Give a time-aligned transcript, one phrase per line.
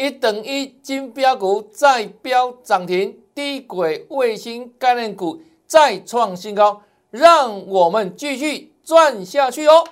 [0.00, 6.80] 一等一金标股再飙涨停，低轨卫星概念股再创新高，
[7.10, 9.84] 让我们继续赚下去哦！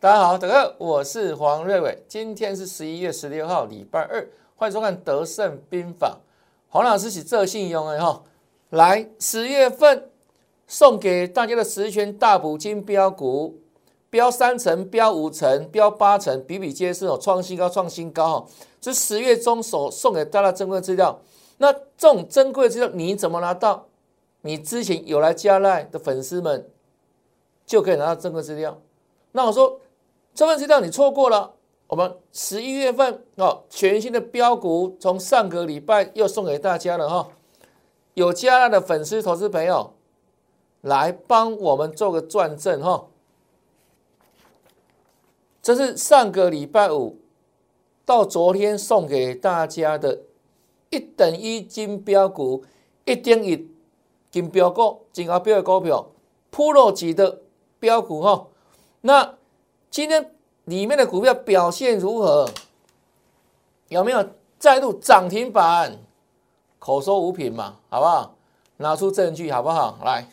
[0.00, 2.04] 大家好，大家好，我是黄瑞伟。
[2.06, 6.20] 今天是十一月十六号，礼拜二，欢迎收看《德胜兵法》。
[6.68, 8.22] 黄老师是这信用的哈，
[8.70, 10.08] 来十月份
[10.68, 13.58] 送给大家的十全大补金标股，
[14.08, 18.46] 标三成、标五成、标八成，比比皆是哦，创新高、创新高哈。
[18.80, 21.20] 这十月中所送给大家珍贵资料，
[21.56, 23.88] 那这种珍贵资料你怎么拿到？
[24.42, 26.70] 你之前有来加赖的粉丝们
[27.66, 28.80] 就可以拿到珍贵资料。
[29.32, 29.80] 那我说。
[30.38, 31.52] 这份资料你错过了，
[31.88, 37.28] 我们十一月份哦，全新的标股从上个礼拜又送给大家了哈，
[38.14, 39.94] 有加纳的粉丝投资朋友
[40.82, 43.08] 来帮我们做个转正哈，
[45.60, 47.18] 这是上个礼拜五
[48.04, 50.20] 到昨天送给大家的
[50.90, 52.64] 一等一金标股，
[53.04, 53.68] 一等一
[54.30, 56.12] 金标股，金高标的股票
[56.52, 57.40] ，Pro 级的
[57.80, 58.46] 标股哈，
[59.00, 59.37] 那。
[59.90, 62.50] 今天里面的股票表现如何？
[63.88, 65.98] 有没有再度涨停板？
[66.78, 68.36] 口说无凭嘛，好不好？
[68.76, 69.98] 拿出证据好不好？
[70.04, 70.28] 来，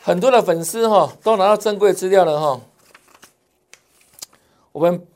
[0.00, 2.60] 很多的粉丝哈都拿到珍贵资料了哈。
[4.72, 5.06] 我们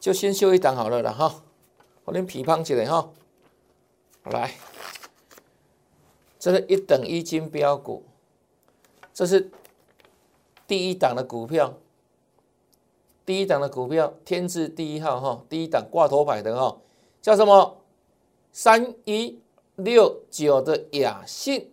[0.00, 1.42] 就先修一档好了了哈，
[2.04, 3.10] 我连皮胖起来哈。
[4.24, 4.54] 来，
[6.38, 8.04] 这是一等一金标股。
[9.14, 9.48] 这是
[10.66, 11.78] 第一档的股票，
[13.24, 16.80] 第一档的股票，天字第一号哈，第一档挂头牌的哈，
[17.22, 17.80] 叫什么？
[18.52, 19.40] 三一
[19.76, 21.72] 六九的雅信，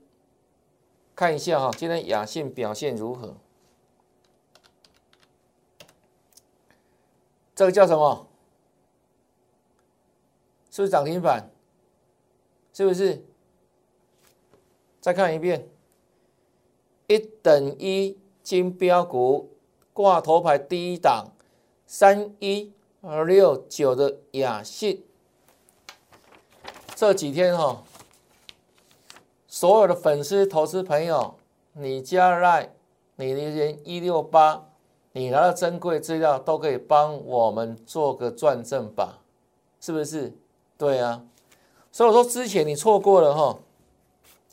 [1.16, 3.35] 看一下哈，今天雅信表现如何？
[7.56, 8.28] 这个叫什么？
[10.69, 11.51] 是不是涨停板？
[12.72, 13.25] 是不是？
[15.00, 15.68] 再看一遍。
[17.11, 19.51] 一等一金标股
[19.91, 21.27] 挂头牌第一档
[21.85, 25.03] 三一二六九的雅信，
[26.95, 27.83] 这几天哈，
[29.45, 31.35] 所有的粉丝投资朋友，
[31.73, 32.73] 你加来
[33.17, 34.69] 你那些一六八，
[35.11, 39.19] 你拿到珍贵资料都可以帮我们做个转正吧，
[39.81, 40.33] 是不是？
[40.77, 41.25] 对啊，
[41.91, 43.59] 所以我说之前你错过了哈，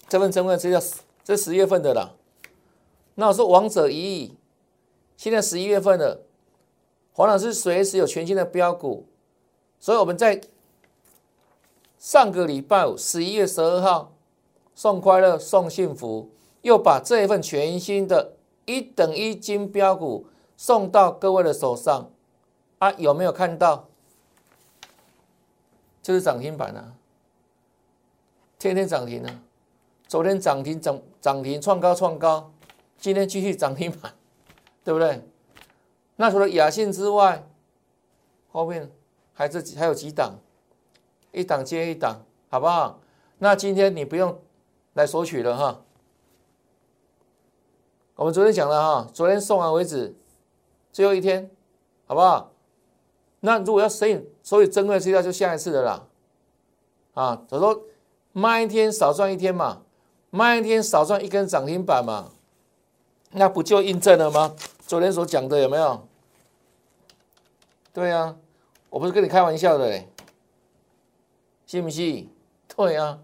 [0.08, 0.82] 这份珍贵资料
[1.22, 2.14] 这十月份的啦。
[3.20, 4.36] 那我说王者一亿，
[5.16, 6.22] 现在十一月份了，
[7.12, 9.08] 黄老师随时有全新的标股，
[9.80, 10.40] 所以我们在
[11.98, 14.12] 上个礼拜五十一月十二号
[14.72, 16.30] 送快乐送幸福，
[16.62, 18.36] 又把这一份全新的
[18.66, 22.08] 一等一金标股送到各位的手上
[22.78, 23.88] 啊，有没有看到？
[26.00, 26.94] 就是涨停板啊，
[28.60, 29.42] 天天涨停啊，
[30.06, 32.52] 昨天涨停涨涨停创高创高。
[32.98, 34.12] 今天继续涨停板，
[34.84, 35.22] 对不对？
[36.16, 37.48] 那除了雅信之外，
[38.50, 38.90] 后面
[39.32, 40.34] 还是还有几档，
[41.30, 43.00] 一档接一档，好不好？
[43.38, 44.40] 那今天你不用
[44.94, 45.80] 来索取了哈。
[48.16, 50.16] 我们昨天讲了哈，昨天送完为止，
[50.92, 51.48] 最后一天，
[52.06, 52.50] 好不好？
[53.40, 56.04] 那如果要所以所以珍贵资料就下一次的啦。
[57.14, 57.82] 啊，我说
[58.32, 59.82] 卖一天少赚一天嘛，
[60.30, 62.32] 卖一天少赚一根涨停板嘛。
[63.30, 64.54] 那不就印证了吗？
[64.86, 66.08] 昨天所讲的有没有？
[67.92, 68.36] 对呀，
[68.90, 70.08] 我不是跟你开玩笑的嘞，
[71.66, 72.28] 信不信？
[72.74, 73.18] 对呀，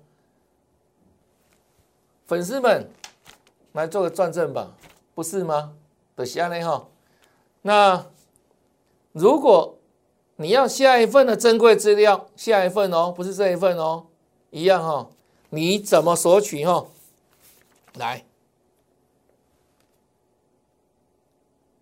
[2.27, 2.91] 粉丝们
[3.73, 4.75] 来做个转正吧，
[5.15, 5.75] 不是吗？
[6.17, 6.89] 的下内哈，
[7.63, 8.07] 那
[9.13, 9.79] 如果
[10.37, 14.07] 你要下一份的珍贵资料，下一份哦，不是这一份哦，
[14.51, 15.09] 一样哈，
[15.51, 16.87] 你怎么索取哈？
[17.95, 18.25] 来。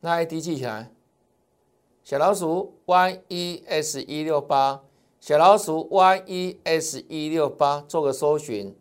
[0.05, 0.91] 那 ID 记起来，
[2.03, 4.83] 小老鼠 Y E S 一六八，
[5.21, 8.75] 小老鼠 Y E S 一六八，做个搜寻，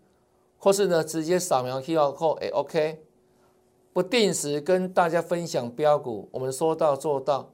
[0.57, 3.03] 或是呢直接扫描 QR code 也 OK。
[3.93, 7.51] 不定时跟大家分享标股，我们说到做到，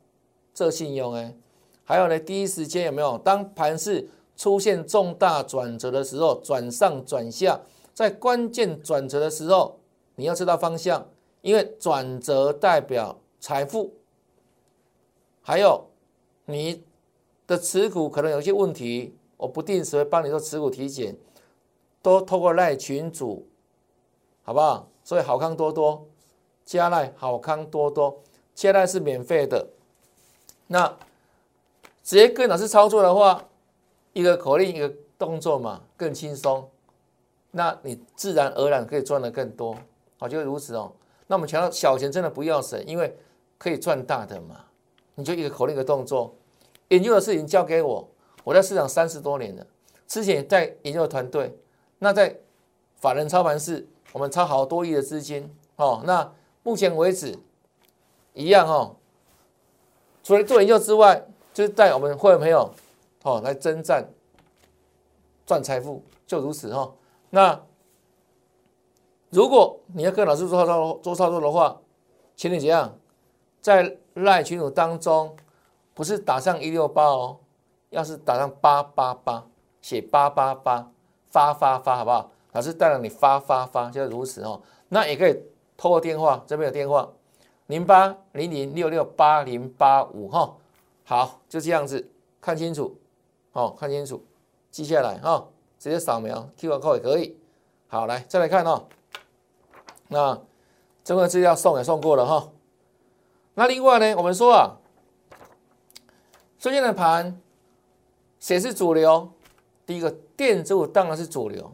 [0.53, 1.35] 这信用哎。
[1.83, 3.17] 还有呢，第一时间有没有？
[3.17, 7.59] 当盘势出现重大转折的时候，转上转下，
[7.93, 9.77] 在关键转折的时候，
[10.15, 11.09] 你要知道方向。
[11.41, 13.93] 因为转折代表财富，
[15.41, 15.87] 还有
[16.47, 16.83] 你
[17.47, 21.15] 的持股可能有些问题，我不定时会帮你做持股体检，
[22.01, 23.47] 都透过赖群主，
[24.43, 24.89] 好不好？
[25.01, 26.05] 所以好康多多
[26.65, 28.21] 加赖好康多多，
[28.53, 29.65] 加赖是免费的。
[30.67, 30.85] 那
[32.03, 33.45] 直接跟老师操作的话，
[34.11, 36.69] 一个口令一个动作嘛，更轻松。
[37.51, 39.77] 那你自然而然可以赚的更多，
[40.19, 40.91] 好，就如此哦。
[41.27, 43.17] 那我们强调小钱真的不要省，因为
[43.57, 44.65] 可以赚大的嘛。
[45.15, 46.35] 你就一个口令一个动作，
[46.89, 48.07] 研究的事情交给我，
[48.43, 49.65] 我在市场三十多年了，
[50.07, 51.57] 之前在研究团队，
[51.99, 52.37] 那在
[52.97, 56.03] 法人操盘室，我们操好多亿的资金哦。
[56.05, 56.31] 那
[56.61, 57.37] 目前为止
[58.33, 58.95] 一样哦，
[60.23, 62.71] 除了做研究之外，就是带我们会员朋友
[63.23, 64.07] 哦来征战
[65.45, 66.93] 赚财富，就如此哈。
[67.31, 67.59] 那
[69.31, 71.81] 如果你要跟老师做操作做操作的话，
[72.35, 72.95] 请你怎样
[73.61, 75.35] 在赖群组当中，
[75.93, 77.37] 不是打上一六八哦，
[77.89, 79.45] 要是打上八八八，
[79.81, 80.91] 写八八八
[81.29, 82.31] 发发发，好不好？
[82.53, 84.61] 老师带了你发发发，就是如此哦。
[84.89, 85.37] 那也可以
[85.75, 87.09] 透过电话，这边有电话
[87.67, 90.55] 零八零零六六八零八五哈。
[91.03, 92.09] 好，就这样子，
[92.41, 92.97] 看清楚
[93.51, 94.23] 哦，看清楚，
[94.71, 95.47] 记下来哈。
[95.79, 97.37] 直接扫描 QR code 也可以。
[97.87, 98.85] 好，来再来看哦。
[100.07, 100.41] 那
[101.03, 102.49] 这份资料送也送过了哈。
[103.59, 104.77] 那另外呢，我们说啊，
[106.59, 107.41] 最近的盘
[108.39, 109.31] 谁是主流？
[109.83, 111.73] 第一个电子股当然是主流，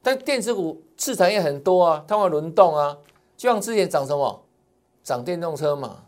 [0.00, 2.96] 但电子股市场也很多啊，它会轮动啊。
[3.36, 4.42] 就像之前涨什么，
[5.04, 6.04] 涨电动车嘛。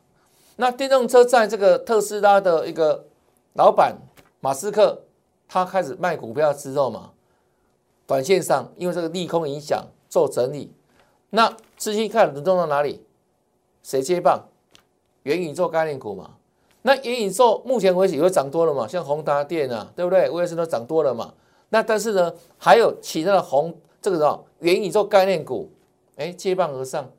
[0.57, 3.05] 那电动车在这个特斯拉的一个
[3.53, 3.99] 老板
[4.41, 5.03] 马斯克，
[5.47, 7.11] 他开始卖股票之后嘛。
[8.07, 10.73] 短线上，因为这个利空影响做整理，
[11.29, 13.05] 那资金看轮动到哪里？
[13.83, 14.47] 谁接棒？
[15.25, 16.31] 元宇宙概念股嘛。
[16.83, 18.89] 那元宇宙目前为止也会涨多了嘛？
[18.89, 20.29] 像宏达电啊，对不对？
[20.31, 21.33] 威尔斯都涨多了嘛。
[21.69, 25.71] 那但是呢，还有其他的宏这个什么元宇宙概念股，
[26.17, 27.11] 哎，接棒而上。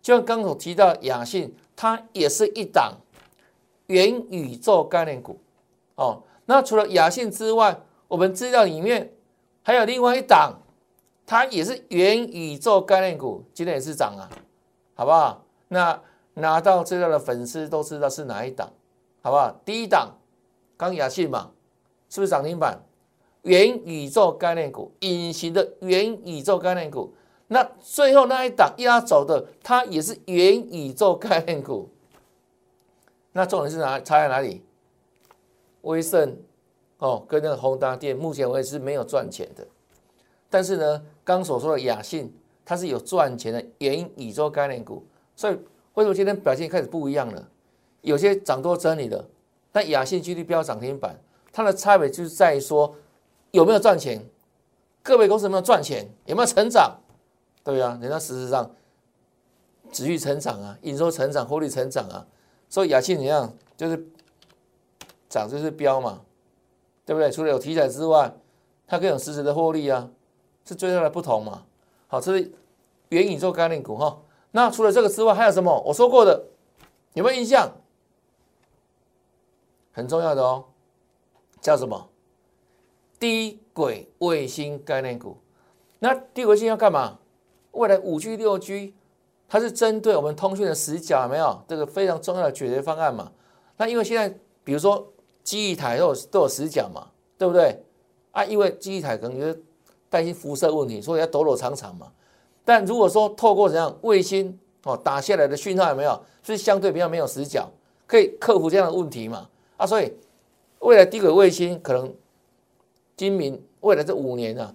[0.00, 2.94] 就像刚所提到雅信，它也是一档
[3.86, 5.38] 元宇宙概念股
[5.96, 6.22] 哦。
[6.46, 9.12] 那除了雅信之外，我们资料里面。
[9.62, 10.58] 还有另外一档，
[11.26, 14.24] 它也是元宇宙概念股，今天也是涨啊，
[14.94, 15.44] 好不好？
[15.68, 16.00] 那
[16.34, 18.70] 拿到资料的粉丝都知道是哪一档，
[19.22, 19.60] 好不好？
[19.64, 20.16] 第一档，
[20.76, 21.50] 刚雅信嘛，
[22.08, 22.80] 是不是涨停板？
[23.42, 27.14] 元宇宙概念股，隐形的元宇宙概念股。
[27.48, 31.88] 那最后那一档压走的，它也是元宇宙概念股。
[33.32, 33.98] 那重点是哪？
[34.00, 34.62] 差在哪里？
[35.82, 36.36] 威盛。
[36.98, 39.66] 哦，跟那个宏达电目前为止是没有赚钱的，
[40.50, 42.30] 但是呢，刚所说的雅信
[42.62, 45.02] 它是有赚钱的元宇宙概念股，
[45.34, 45.56] 所以
[45.94, 47.48] 为什么今天表现开始不一样了？
[48.02, 49.24] 有些涨多真理的，
[49.72, 51.18] 但雅信距离标涨停板，
[51.52, 52.94] 它的差别就是在于说
[53.50, 54.24] 有没有赚钱，
[55.02, 56.98] 各位公司有没有赚钱，有没有成长？
[57.62, 58.70] 对呀，人家事实上
[59.92, 62.26] 持续成长啊，营收成长，获利成长啊，
[62.68, 64.06] 所以雅信怎样就是
[65.28, 66.22] 涨就是标嘛。
[67.06, 67.28] 对不对？
[67.28, 68.32] 除了有题材之外，
[68.86, 70.08] 它更有实质的获利啊，
[70.64, 71.64] 是最大的不同嘛。
[72.06, 72.52] 好，这是
[73.08, 74.16] 元宇宙概念股哈。
[74.50, 75.80] 那除了这个之外，还有什么？
[75.86, 76.44] 我说过的，
[77.14, 77.72] 有没有印象？
[79.92, 80.64] 很重要的哦，
[81.60, 82.08] 叫什么？
[83.18, 85.36] 低轨卫星概念股。
[85.98, 87.18] 那低轨卫星要干嘛？
[87.72, 88.94] 未来五 G、六 G，
[89.48, 93.32] 它是针对我们通讯的死角，没有这个非常重要的解决方案嘛？
[93.76, 95.12] 那因为现在，比如说。
[95.42, 97.82] 机翼台都有都有死角嘛，对不对？
[98.30, 99.64] 啊，因为机翼台可能就是
[100.10, 102.12] 担心辐射问题，所以要躲躲藏藏嘛。
[102.64, 107.70] 但如果说透过怎样卫星哦打下来的讯号有没有，是相对比较没有死角，
[108.06, 109.48] 可以克服这样的问题嘛？
[109.76, 110.12] 啊，所以
[110.80, 112.14] 未来低轨卫星可能
[113.16, 114.74] 今明未来这五年啊，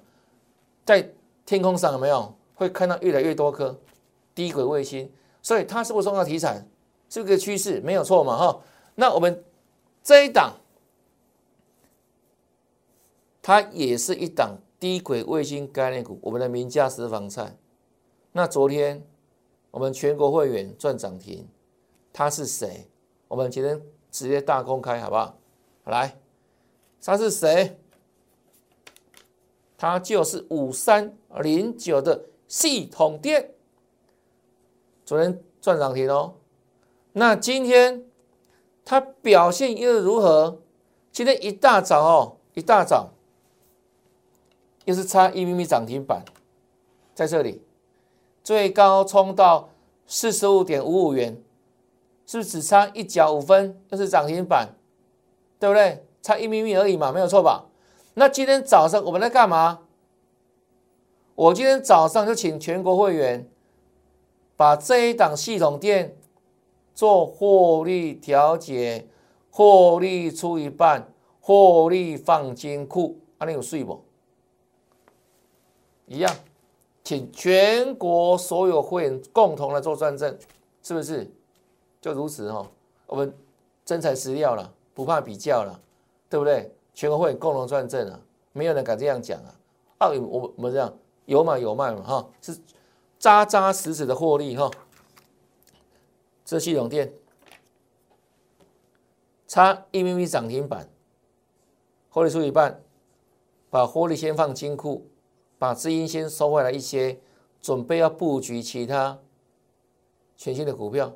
[0.85, 1.09] 在
[1.45, 3.77] 天空上有没有会看到越来越多颗
[4.33, 5.11] 低轨卫星？
[5.41, 6.65] 所以它是不是重要题材？
[7.07, 8.37] 这个趋势没有错嘛？
[8.37, 8.61] 哈，
[8.95, 9.43] 那我们
[10.03, 10.53] 这一档。
[13.47, 17.55] 它也是一档低轨卫星概念股，我们的名家私房菜。
[18.37, 19.01] 那昨天
[19.71, 21.47] 我们全国会员赚涨停，
[22.11, 22.85] 他是谁？
[23.29, 25.37] 我们今天直接大公开好不好？
[25.85, 26.19] 来，
[27.01, 27.79] 他是谁？
[29.77, 33.51] 他就是五三零九的系统店，
[35.05, 36.35] 昨天赚涨停哦。
[37.13, 38.03] 那今天
[38.83, 40.61] 它表现又如何？
[41.09, 43.13] 今天一大早哦，一大早。
[44.83, 46.25] 又是差一厘米涨停板，
[47.13, 47.64] 在这里
[48.45, 49.69] 最高冲到
[50.05, 51.35] 四十五点五五元，
[52.27, 54.69] 是不是只差一角五分，又是涨停板，
[55.59, 56.05] 对不对？
[56.21, 57.65] 差一咪咪而已嘛，没有错吧？
[58.13, 59.79] 那今天早上我们在干嘛？
[61.33, 63.49] 我今天早上就请全国会员
[64.55, 66.15] 把这一档系统店
[66.93, 69.07] 做获利调节，
[69.49, 71.11] 获利出一半，
[71.41, 74.03] 获利放金库，啊，你有睡不？
[76.05, 76.31] 一样，
[77.05, 80.37] 请全国所有会员共同来做转正，
[80.81, 81.31] 是不是？
[82.01, 82.67] 就如此哦，
[83.05, 83.31] 我们
[83.85, 85.79] 真材实料了，不怕比较了，
[86.27, 86.75] 对不对？
[86.95, 88.19] 全国会员共同转正啊，
[88.53, 89.55] 没有人敢这样讲啊！
[89.99, 90.91] 啊，我我们这样
[91.25, 92.57] 有买有卖嘛，哈，是
[93.19, 94.71] 扎扎实实的获利哈。
[96.43, 97.13] 这系统店
[99.47, 100.89] 差一咪咪涨停板，
[102.09, 102.81] 获利出一半，
[103.69, 105.07] 把获利先放金库。
[105.57, 107.19] 把资金先收回来一些，
[107.61, 109.19] 准备要布局其他
[110.35, 111.13] 全新的股票。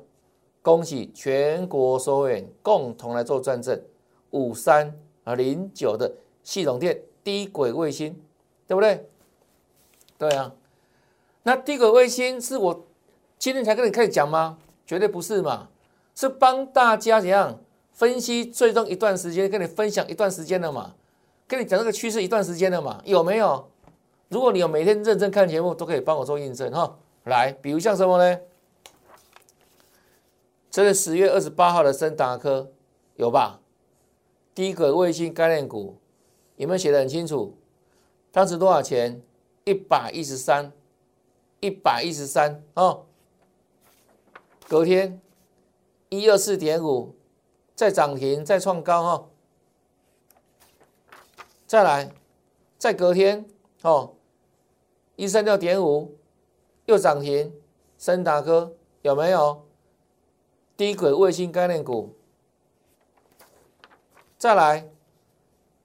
[0.62, 3.82] 恭喜全国所有人共同来做转正，
[4.30, 4.94] 五三
[5.24, 8.20] 啊零九的系统店低轨卫星，
[8.66, 9.08] 对不对？
[10.18, 10.52] 对啊。
[11.42, 12.86] 那低轨卫星是我
[13.38, 14.58] 今天才跟你开始讲吗？
[14.86, 15.68] 绝对不是嘛，
[16.14, 17.58] 是帮大家怎样
[17.92, 20.94] 分析最终一段时间，跟你分享一段时间了嘛，
[21.46, 23.70] 跟你讲这个趋势一段时间了嘛，有没有？
[24.30, 26.98] 如果你有每天认真看节目，都可以帮我做印证哈。
[27.24, 28.40] 来，比如像什么呢？
[30.70, 32.70] 这是十月二十八号的森达科，
[33.16, 33.60] 有吧？
[34.54, 35.98] 低轨卫星概念股
[36.54, 37.58] 有没有写的很清楚？
[38.30, 39.20] 当时多少钱？
[39.64, 40.72] 一百一十三，
[41.58, 43.06] 一百一十三哦。
[44.68, 45.20] 隔天
[46.08, 47.16] 一二四点五，
[47.74, 49.26] 再涨停，再创高哈。
[51.66, 52.12] 再来，
[52.78, 53.44] 再隔天
[53.82, 54.14] 哦。
[55.20, 56.16] 一三六点五
[56.86, 57.52] 又涨停，
[57.98, 59.66] 森达科有没有？
[60.78, 62.16] 低轨卫星概念股，
[64.38, 64.88] 再来，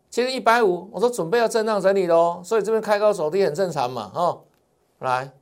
[0.10, 4.42] 今天一百五，我说准备要震荡整理喽，所以这边开高走低很正常嘛，哈，
[5.00, 5.34] 来，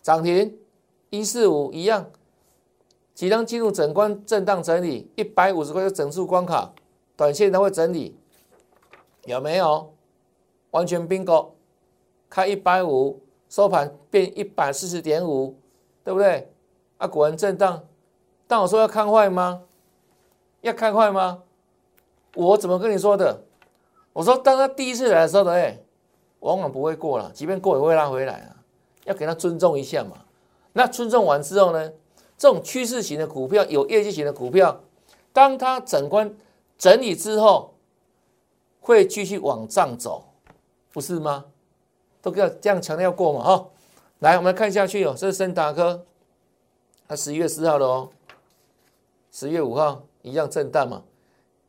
[0.00, 0.56] 涨停
[1.10, 2.08] 一四五一样，
[3.12, 6.72] 即将进入整关震荡整理，一百五十块就整数关卡，
[7.16, 8.16] 短线它会整理，
[9.24, 9.92] 有没有？
[10.70, 11.55] 完全冰钩。
[12.28, 15.58] 开一百五，收盘变一百四十点五，
[16.04, 16.52] 对不对？
[16.98, 17.84] 啊，果然震荡。
[18.46, 19.62] 但我说要看坏吗？
[20.60, 21.42] 要看坏吗？
[22.34, 23.42] 我怎么跟你说的？
[24.12, 25.78] 我说当他第一次来的时候，哎，
[26.40, 28.56] 往往不会过了，即便过也会拉回来啊。
[29.04, 30.24] 要给他尊重一下嘛。
[30.72, 31.92] 那尊重完之后呢？
[32.38, 34.82] 这种趋势型的股票，有业绩型的股票，
[35.32, 36.36] 当它整关
[36.76, 37.74] 整理之后，
[38.80, 40.22] 会继续往上走，
[40.92, 41.46] 不是吗？
[42.26, 43.44] 都要这样强调过嘛？
[43.44, 43.68] 哈，
[44.18, 45.14] 来，我们看下去哦。
[45.16, 46.04] 这是森达科，
[47.06, 48.08] 它十一月四号的哦，
[49.30, 51.04] 十月五号一样震荡嘛，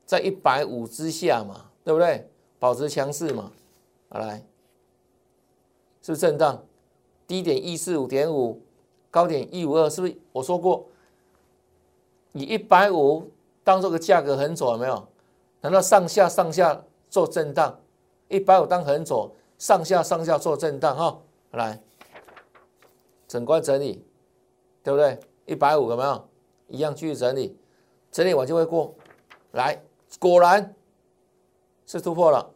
[0.04, 2.28] 在一百五之下嘛，对不对？
[2.58, 3.52] 保持强势嘛。
[4.10, 4.38] 好来，
[6.02, 6.60] 是不是震荡？
[7.28, 8.60] 低点一四五点五，
[9.12, 10.18] 高点一五二，是不是？
[10.32, 10.88] 我说过，
[12.32, 13.30] 以一百五
[13.64, 15.08] 当做个价格横走，有没有？
[15.62, 17.80] 难道上下上下做震荡？
[18.28, 19.32] 一百五当横走？
[19.58, 21.22] 上下上下做震荡哈，
[21.52, 21.82] 来，
[23.28, 24.06] 整关整理，
[24.84, 25.20] 对不对？
[25.46, 26.30] 一百五有没有？
[26.68, 27.58] 一样继续整理，
[28.12, 28.94] 整理完就会过
[29.52, 29.82] 来，
[30.20, 30.76] 果然
[31.86, 32.54] 是突破了，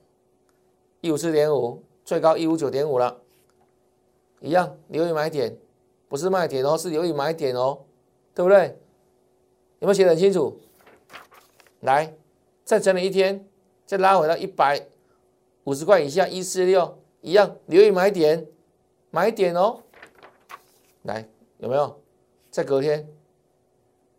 [0.99, 3.21] 一五四点五，最高一五九点五了，
[4.41, 5.57] 一样留意买点，
[6.09, 7.85] 不是卖点哦，是留意买点哦，
[8.35, 8.77] 对不对？
[9.79, 10.59] 有没有写得很清楚？
[11.79, 12.13] 来，
[12.63, 13.47] 再整理一天，
[13.85, 14.90] 再拉回到一百。
[15.63, 18.47] 五十块以下，一四六一样，留意买点，
[19.09, 19.81] 买点哦。
[21.03, 21.27] 来，
[21.57, 22.01] 有没有？
[22.49, 23.07] 在隔天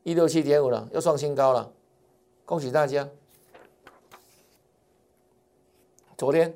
[0.02, 1.72] 一六七点五了，又创新高了，
[2.44, 3.08] 恭喜大家。
[6.16, 6.52] 昨天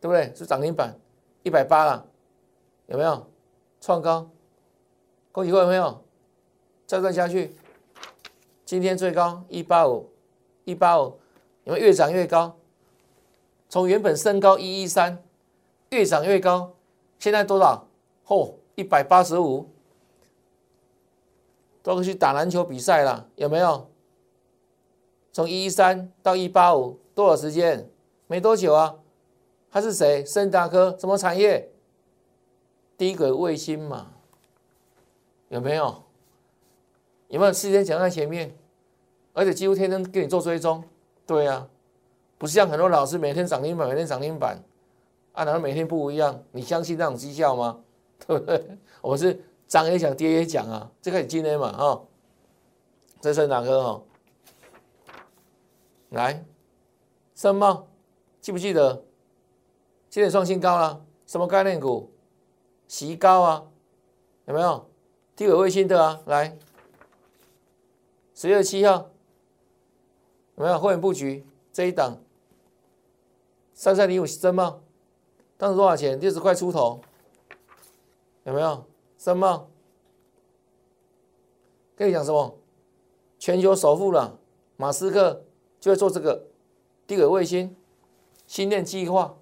[0.00, 0.32] 对不对？
[0.34, 0.98] 是涨停板
[1.42, 2.06] 一百八了，
[2.86, 3.30] 有没有？
[3.80, 4.30] 创高，
[5.30, 6.02] 恭喜各位朋友。
[6.86, 7.54] 再赚下去，
[8.64, 10.10] 今天最高一八五，
[10.64, 11.18] 一八五，
[11.64, 12.58] 有没有越涨越高？
[13.74, 15.20] 从原本身高一一三，
[15.90, 16.74] 越涨越高，
[17.18, 17.88] 现在多少？
[18.24, 19.68] 嚯，一百八十五，
[21.82, 23.90] 都去打篮球比赛了，有没有？
[25.32, 27.90] 从一一三到一八五，多少时间？
[28.28, 28.94] 没多久啊。
[29.72, 30.24] 他是谁？
[30.24, 31.72] 森达科，什么产业？
[32.96, 34.12] 低轨卫星嘛，
[35.48, 36.04] 有没有？
[37.26, 38.56] 有没有时间讲在前面？
[39.32, 40.84] 而且几乎天天给你做追踪，
[41.26, 41.66] 对呀。
[42.44, 44.62] 不像很多老师每天涨停板，每天涨停板，
[45.32, 46.44] 啊，难道每天不一样？
[46.52, 47.82] 你相信那种绩效吗？
[48.26, 48.78] 对不对？
[49.00, 51.98] 我们是涨也讲，跌也讲啊，这个很今天嘛啊，
[53.18, 54.02] 这是哪个哈？
[56.10, 56.44] 来，
[57.34, 57.88] 深茂，
[58.42, 59.02] 记不记得？
[60.10, 62.12] 今天创新高了，什么概念股？
[62.88, 63.64] 席高啊，
[64.44, 64.86] 有没有？
[65.34, 66.58] 地轨卫星的啊，来，
[68.34, 69.08] 十月七号
[70.56, 70.78] 有没有？
[70.78, 72.18] 会员布局这一档，
[73.74, 74.80] 三三零五深茂，
[75.58, 76.18] 当时多少钱？
[76.20, 77.00] 六十块出头，
[78.44, 78.84] 有没有？
[79.18, 79.68] 深茂，
[81.96, 82.56] 跟你讲什么？
[83.38, 84.38] 全球首富了，
[84.76, 85.42] 马斯克
[85.80, 86.46] 就会做这个
[87.06, 87.74] 低轨卫星
[88.46, 89.36] 星链计划，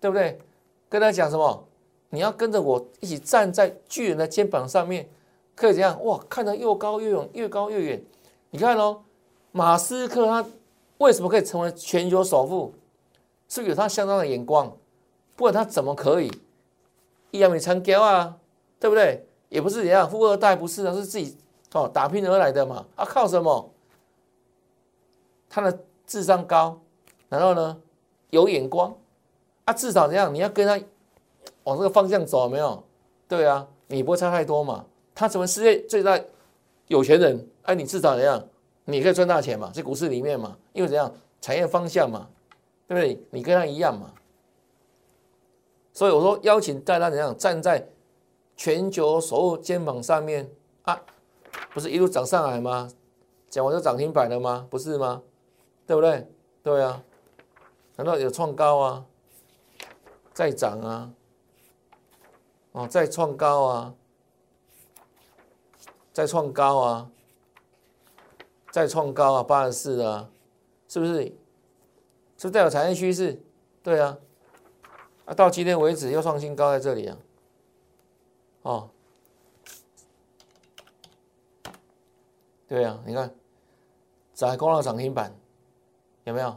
[0.00, 0.40] 对不对？
[0.88, 1.68] 跟他讲什么？
[2.08, 5.08] 你要跟着我一起站在巨人的肩膀上面，
[5.54, 6.02] 可以怎样？
[6.04, 8.04] 哇，看得又高又远，越高越远。
[8.50, 9.02] 你看哦，
[9.52, 10.46] 马斯克他
[10.98, 12.72] 为什么可以成为全球首富？
[13.62, 14.76] 是有他相当的眼光？
[15.36, 16.30] 不管他怎么可以
[17.30, 18.36] 一样没参高啊？
[18.80, 19.26] 对不对？
[19.48, 21.36] 也不是怎样富二代，不是啊，是自己
[21.72, 22.84] 哦打拼而来的嘛。
[22.96, 23.70] 啊，靠什么？
[25.48, 26.80] 他的智商高，
[27.28, 27.76] 然后呢
[28.30, 28.94] 有眼光
[29.64, 30.32] 啊，至少怎样？
[30.34, 30.84] 你要跟他。
[31.64, 32.84] 往这个方向走没有？
[33.26, 34.84] 对啊，你不会差太多嘛。
[35.14, 36.20] 他成为世界最大
[36.88, 38.44] 有钱人，哎，你至少怎样？
[38.84, 40.54] 你可以赚大钱嘛，在股市里面嘛。
[40.74, 41.10] 因为怎样？
[41.40, 42.28] 产业方向嘛，
[42.86, 43.26] 对不对？
[43.30, 44.12] 你跟他一样嘛。
[45.92, 47.88] 所以我说邀请大家怎样站在
[48.56, 50.50] 全球所有肩膀上面
[50.82, 51.00] 啊？
[51.72, 52.90] 不是一路涨上来吗？
[53.48, 54.66] 讲完就涨停板了吗？
[54.70, 55.22] 不是吗？
[55.86, 56.26] 对不对？
[56.62, 57.02] 对啊。
[57.96, 59.04] 难道有创高啊？
[60.32, 61.12] 再涨啊？
[62.72, 63.94] 哦，再创高啊！
[66.12, 67.10] 再创高啊！
[68.72, 69.42] 再创高啊！
[69.44, 70.28] 八十四啊，
[70.88, 71.32] 是不是？
[72.44, 73.40] 是不是代表产业趋势？
[73.82, 74.18] 对啊，
[75.24, 77.16] 啊，到今天为止又创新高在这里啊！
[78.60, 78.90] 哦，
[82.68, 83.34] 对啊，你看，
[84.34, 85.34] 在光浪涨停板
[86.24, 86.54] 有没有？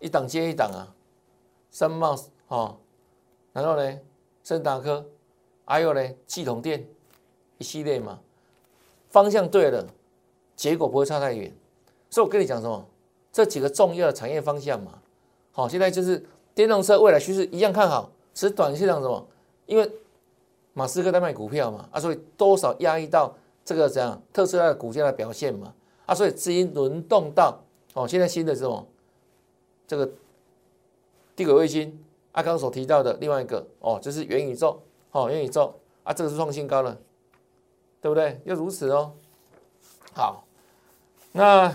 [0.00, 0.92] 一档接一档啊，
[1.70, 2.16] 三茂
[2.48, 2.80] 哦，
[3.52, 4.00] 然后呢？
[4.42, 5.08] 森达科，
[5.64, 6.84] 还有呢，系统电
[7.58, 8.18] 一系列嘛，
[9.08, 9.86] 方向对了，
[10.56, 11.56] 结果不会差太远。
[12.10, 12.88] 所以我跟你讲什么？
[13.36, 14.92] 这几个重要的产业方向嘛，
[15.52, 19.28] 好，现在就是电动车未来趋势一样看好，只是短线上什么？
[19.66, 19.92] 因为
[20.72, 25.74] 马斯克在卖股票嘛，啊，所以多少压抑到这个怎样特斯拉的股价的表现嘛，
[26.06, 28.86] 啊，所以资金轮动到哦，现在新的什么
[29.86, 30.10] 这个
[31.36, 32.02] 地轨卫星。
[32.32, 34.80] 阿刚所提到的另外一个哦，就是元宇宙，
[35.12, 36.96] 哦，元宇宙啊，这个是创新高了，
[38.00, 38.40] 对不对？
[38.46, 39.12] 要如此哦。
[40.14, 40.42] 好，
[41.32, 41.74] 那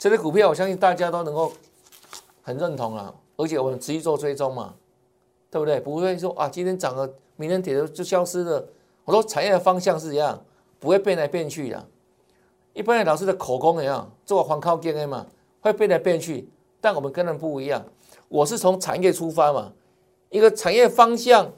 [0.00, 1.52] 这些股票，我相信大家都能够
[2.40, 4.74] 很认同啊，而且我们持续做追踪嘛，
[5.50, 5.78] 对不对？
[5.78, 8.66] 不会说啊，今天涨了，明天跌了就消失了。
[9.04, 10.42] 我说产业的方向是怎样，
[10.78, 11.86] 不会变来变去的。
[12.72, 15.26] 一般的老师的口供一样，做环靠 DNA 嘛，
[15.60, 16.48] 会变来变去，
[16.80, 17.84] 但我们跟人不一样。
[18.28, 19.70] 我是从产业出发嘛，
[20.30, 21.52] 一个产业方向，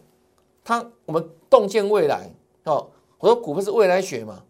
[0.64, 2.28] 它我们洞见未来
[2.64, 2.88] 哦。
[3.18, 4.42] 我说股票是未来学嘛，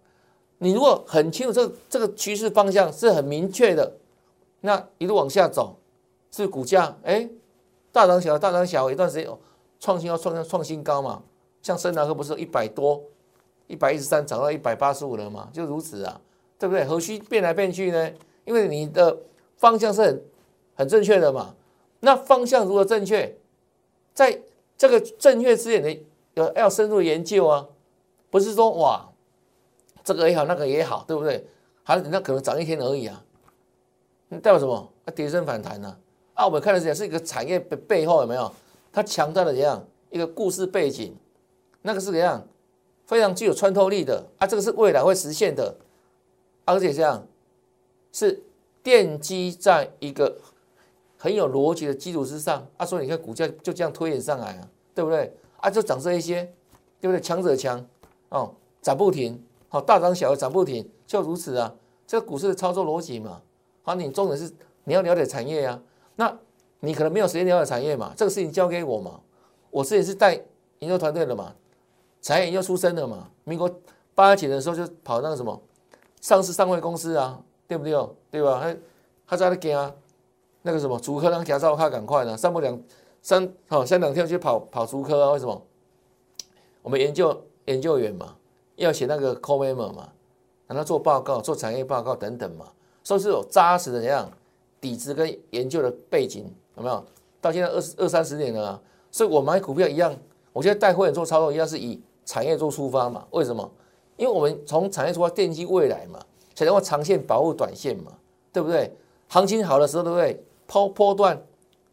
[0.62, 3.96] 你如果很清楚这个这个趋势方向是很明确的，
[4.61, 5.77] 那一路往下走，
[6.31, 7.29] 是股价哎
[7.90, 9.37] 大涨小大涨小，一段时间哦
[9.81, 11.25] 创新要创新创新高嘛，
[11.62, 13.03] 像深南科不是一百多，
[13.66, 16.20] 一百一十三涨到一百八十五了嘛，就如此啊，
[16.61, 16.85] 对不对？
[16.85, 18.12] 何须变来变去呢？
[18.44, 19.18] 因为你的
[19.57, 20.22] 方向是很
[20.77, 21.57] 很正确的嘛。
[22.01, 23.37] 那方向如何正确？
[24.14, 24.40] 在
[24.79, 26.01] 这个正确之前的
[26.35, 27.66] 要要深入研究啊，
[28.31, 29.12] 不是说哇，
[30.04, 31.46] 这个也好，那个也好，对不对？
[31.82, 33.24] 还那可能涨一天而已啊，
[34.30, 34.92] 代表什么？
[35.04, 35.96] 啊，跌升反弹呢？
[36.34, 38.52] 啊，我们看的是是一个产业背背后有没有？
[38.92, 41.16] 它强大的怎样一个故事背景？
[41.82, 42.46] 那个是怎样
[43.06, 44.46] 非常具有穿透力的啊？
[44.46, 45.74] 这个是未来会实现的，
[46.64, 47.26] 而且这样
[48.12, 48.42] 是
[48.82, 50.36] 奠基在一个。
[51.18, 55.32] 很有逻辑的基础之上，啊，所以你看股价就这样推演上来啊，对不对？
[55.58, 56.42] 啊，就涨这一些，
[57.00, 57.20] 对不对？
[57.20, 57.86] 强者强，
[58.30, 59.40] 哦，涨不停，
[59.72, 61.74] 好，大涨小涨不停，就如此啊。
[62.06, 63.40] 这个股市的操作逻辑嘛，
[63.80, 64.52] 好，你重点是
[64.85, 65.80] 你要了解产业呀。
[66.16, 66.37] 那
[66.80, 69.18] 你可能没有时间了解产业嘛，这个事情交给我嘛。
[69.70, 70.35] 我自己是带
[70.80, 71.54] 研究团队的嘛，
[72.20, 73.30] 产业研究出身的嘛。
[73.44, 73.70] 民国
[74.14, 75.58] 八几年的时候就跑那个什么
[76.20, 78.14] 上市上会公司啊，对不对哦？
[78.30, 78.61] 对吧？
[78.61, 78.76] 他
[79.28, 79.90] 他在那给啊。
[80.61, 82.78] 那个什么，主科让驾照卡赶快呢，三不两
[83.22, 85.30] 三，好，三两天去跑跑主科啊？
[85.32, 85.62] 为什么？
[86.82, 88.37] 我们研究研究员嘛，
[88.82, 90.08] 要写那个 c o m memo 嘛，
[90.66, 92.66] 让他做报告、做产业报告等等嘛，
[93.04, 94.30] 所以是有扎实的怎样
[94.80, 97.04] 底子跟研究的背景，有没有？
[97.40, 100.14] 到现在二十二三十年了，所以我买股票一样，
[100.52, 103.24] 我现在带会员做操作一样是以产业做出发嘛？
[103.30, 103.70] 为什么？
[104.16, 106.20] 因为我们从产业出发奠基未来嘛，
[106.54, 108.12] 才能够长线保护短线嘛，
[108.52, 108.94] 对不对？
[109.28, 110.44] 行情好的时候，对不对？
[110.66, 111.40] 抛波段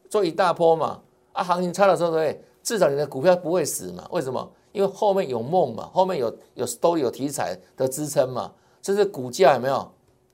[0.09, 1.01] 做一大波嘛，
[1.33, 2.43] 啊，行情差的时候，对不对？
[2.61, 4.07] 至少你的股票不会死嘛？
[4.11, 4.51] 为什么？
[4.71, 9.91] 因为后面有梦嘛，后面有有都有题材的支撑嘛，这是股价有没有？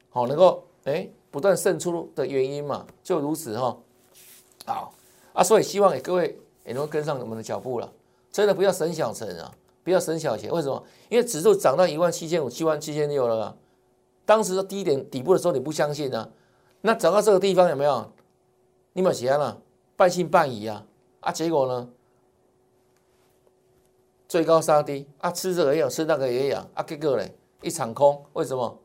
[0.10, 3.78] 好，能够哎不断胜出的原因嘛，就如此哈。
[4.65, 4.93] 好
[5.34, 7.91] 啊，所以希望各位也能够跟上我们的脚步了，
[8.32, 9.52] 真的不要省小钱啊，
[9.84, 10.52] 不要省小钱。
[10.52, 10.84] 为什么？
[11.10, 13.56] 因为指数涨到一万七千五、七万七千六了啊。
[14.26, 16.30] 当时的低点底部的时候你不相信啊，
[16.82, 18.12] 那涨到这个地方有没有？
[18.93, 19.62] 你有写了
[19.95, 20.86] 半信半疑啊
[21.19, 21.89] 啊，结果呢？
[24.27, 27.25] 最高杀低啊，吃这个也有，吃那个也有啊，结果呢
[27.61, 28.79] 一场空，为什么？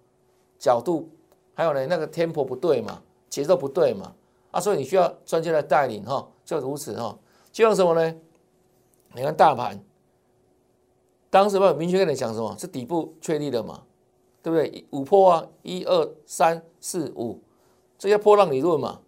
[0.59, 1.09] 角度
[1.55, 4.15] 还有呢，那个天婆不对嘛，节奏不对嘛
[4.51, 7.19] 啊，所以你需要专家来带领哈，就如此哈。
[7.51, 8.15] 就像什么呢？
[9.15, 9.83] 你看大盘，
[11.31, 12.55] 当时我明确跟你讲什么？
[12.59, 13.83] 是底部确立的嘛，
[14.43, 14.87] 对不对？
[14.91, 17.43] 五波啊，一二三四五，
[17.99, 19.01] 这些破浪理论嘛，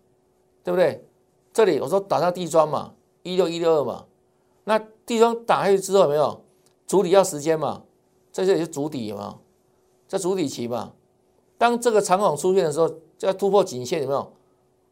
[0.65, 1.07] 对不对？
[1.53, 4.07] 这里我说打上地砖嘛，一六一六二嘛。
[4.65, 6.45] 那地方打下去之后，有没有
[6.87, 7.85] 主底要时间嘛？
[8.31, 9.41] 在这里是主底嘛，
[10.09, 10.93] 在主底期嘛。
[11.59, 12.89] 当这个长虹出现的时候，
[13.19, 14.33] 就要突破颈线，有没有？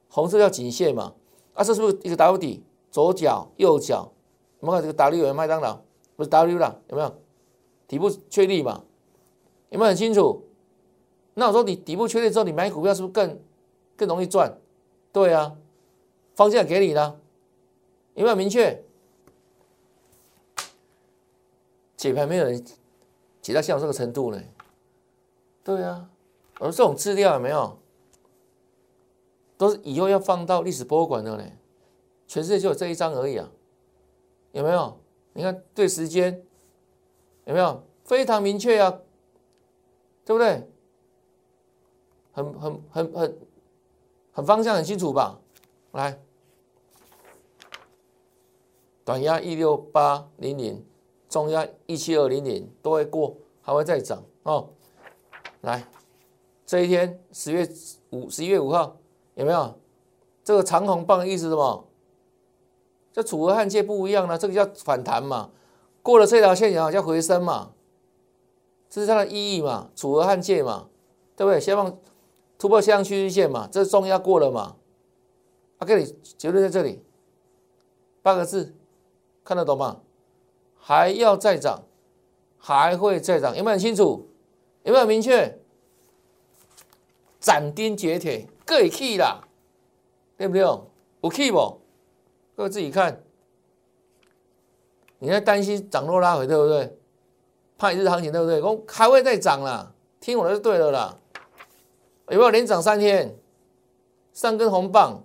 [0.09, 1.15] 红色叫颈线嘛。
[1.55, 2.63] 啊，这是不是一个 W 底？
[2.91, 4.13] 左脚、右脚，
[4.59, 5.81] 我们看这个 W 有麦当劳，
[6.17, 7.15] 不是 W 了，有没有？
[7.87, 8.85] 底部确立嘛？
[9.71, 10.45] 有没有很清楚？
[11.35, 13.41] 那我说你底部确立之后，你买股票是不是更
[13.97, 14.59] 更容易赚？
[15.13, 15.57] 对啊，
[16.35, 17.19] 方向给你了，
[18.15, 18.85] 有没有明确？
[22.01, 22.65] 解盘没有人
[23.43, 24.43] 解到像这个程度呢？
[25.63, 26.09] 对啊，
[26.59, 27.79] 而这种资料有没有？
[29.59, 31.45] 都是以后要放到历史博物馆的呢。
[32.27, 33.51] 全世界就有这一张而已啊，
[34.53, 34.99] 有没有？
[35.35, 36.43] 你看对时间
[37.45, 38.99] 有没有非常明确啊？
[40.25, 40.67] 对不对？
[42.33, 43.39] 很很很很
[44.33, 45.39] 很方向很清楚吧？
[45.93, 46.19] 来，
[49.05, 50.83] 短压一六八零零。
[51.31, 54.69] 中压一七二零零都会过，还会再涨哦。
[55.63, 55.87] 来，
[56.67, 57.67] 这一天十月
[58.11, 58.97] 五十一月五号
[59.37, 59.79] 有没有
[60.43, 61.49] 这个长红棒的意思？
[61.49, 61.87] 什么？
[63.13, 65.51] 这楚河汉界不一样了，这个叫反弹嘛。
[66.03, 67.73] 过了这条线以后叫回升嘛，
[68.89, 69.91] 这是它的意义嘛。
[69.95, 70.89] 楚河汉界嘛，
[71.37, 71.61] 对不对？
[71.61, 71.97] 先放
[72.59, 74.77] 突破下降趋势线嘛，这是中压过了嘛。
[75.79, 76.05] 啊，给你
[76.39, 77.03] 结论在这里，
[78.23, 78.75] 八个字，
[79.45, 80.01] 看得懂吗？
[80.81, 81.85] 还要再涨，
[82.59, 84.29] 还会再涨，有没有很清楚？
[84.83, 85.59] 有没有明确？
[87.39, 89.43] 斩钉截铁，各有 key 啦，
[90.37, 90.61] 对不对？
[90.63, 91.81] 有去不？
[92.57, 93.23] 各位自己看。
[95.19, 96.97] 你在担心涨落拉回，对不对？
[97.79, 98.61] 怕一日行情，对不对？
[98.63, 101.19] 我还会再涨啦，听我的就对了啦。
[102.29, 103.37] 有没有连涨三天？
[104.33, 105.25] 三根红棒，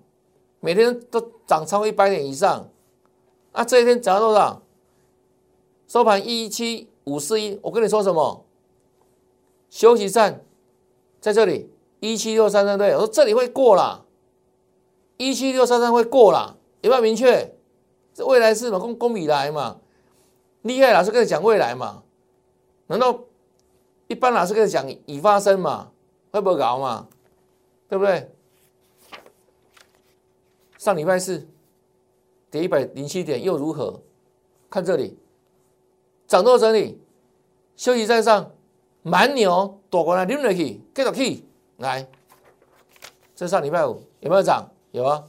[0.60, 2.70] 每天都涨超过一百点以上。
[3.52, 4.62] 啊，这一天涨了多少？
[5.88, 8.46] 收盘一七五四一，我跟你说什么？
[9.70, 10.44] 休息站
[11.20, 11.70] 在这里，
[12.00, 14.06] 一七六三三对，我说这里会过啦，
[15.18, 17.54] 一七六三三会过啦，有没有明确？
[18.14, 18.80] 这未来是嘛？
[18.80, 19.80] 公公米来嘛？
[20.62, 22.04] 厉害老师跟你讲未来嘛？
[22.88, 23.20] 难道
[24.08, 25.92] 一般老师跟你讲已发生嘛？
[26.32, 27.08] 会不会搞嘛？
[27.90, 28.32] 对不对？
[30.78, 31.48] 上礼拜四
[32.50, 34.02] 跌一百零七点又如何？
[34.70, 35.18] 看这里。
[36.28, 37.00] 涨多整理，
[37.76, 38.52] 休息在上，
[39.04, 41.46] 蛮牛躲过来，溜了去，继续去，
[41.78, 42.08] 来，
[43.36, 44.70] 这上礼拜五有没有涨？
[44.92, 45.24] 有啊，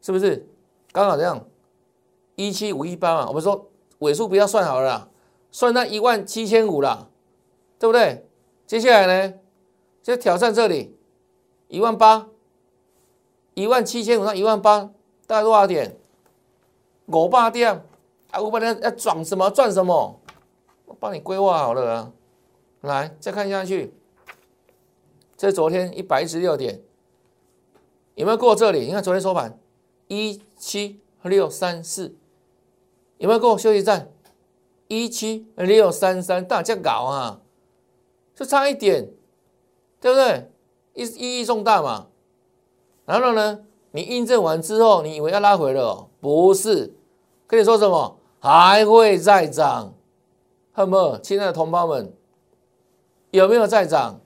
[0.00, 0.46] 是不是？
[0.92, 1.44] 刚好这样，
[2.36, 5.10] 一七五一八嘛，我们说尾数不要算好了，
[5.50, 7.08] 算到一万七千五了，
[7.78, 8.24] 对不对？
[8.66, 9.34] 接下来呢，
[10.02, 10.96] 就挑战这里，
[11.68, 12.28] 一万八，
[13.54, 14.90] 一万七千五到一万八，
[15.26, 15.96] 大概多少点？
[17.06, 17.87] 五八点。
[18.30, 20.20] 啊，五百点要赚什么赚什么，
[20.86, 22.12] 我帮你规划好了啊。
[22.82, 23.94] 来，再看下去，
[25.36, 26.82] 这昨天一百一十六点，
[28.14, 28.80] 有没有过这里？
[28.86, 29.58] 你看昨天收盘
[30.06, 32.14] 一七六三四，
[33.16, 34.12] 有没有过休息站
[34.88, 36.46] 一七六三三？
[36.46, 37.40] 大家搞啊，
[38.34, 39.10] 就差一点，
[40.00, 40.52] 对不对？
[40.92, 42.08] 意意义重大嘛。
[43.06, 46.08] 然后呢，你印证完之后，你以为要拉回了？
[46.20, 46.94] 不是，
[47.46, 48.17] 跟你说什么？
[48.40, 49.92] 还会再涨，
[50.72, 51.18] 好不？
[51.22, 52.12] 亲爱的同胞们，
[53.30, 54.20] 有没有再涨？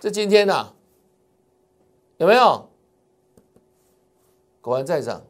[0.00, 0.72] 这今天呐，
[2.16, 2.68] 有没有？
[4.60, 5.22] 果然再涨，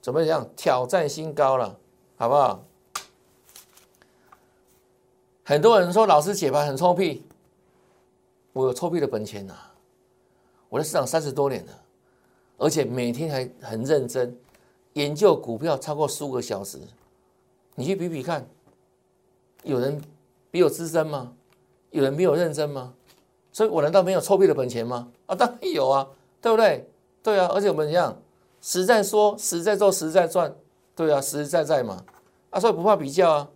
[0.00, 0.48] 怎么样？
[0.56, 1.78] 挑战新高了，
[2.16, 2.64] 好不好？
[5.44, 7.24] 很多人说老师解盘很臭屁，
[8.52, 9.54] 我有臭屁的本钱呐，
[10.70, 11.72] 我在市场三十多年了，
[12.56, 14.36] 而且每天还很认真
[14.96, 16.78] 研究股票超过十五个小时，
[17.74, 18.48] 你去比比看，
[19.62, 20.00] 有人
[20.50, 21.34] 比我资深吗？
[21.90, 22.94] 有人比我认真吗？
[23.52, 25.12] 所以我难道没有臭屁的本钱吗？
[25.26, 26.08] 啊，当然有啊，
[26.40, 26.88] 对不对？
[27.22, 28.16] 对啊，而且我们一样
[28.62, 30.56] 实在说，实在做，实在赚，
[30.94, 32.02] 对啊，实实在在嘛，
[32.48, 33.50] 啊，所以不怕比较啊。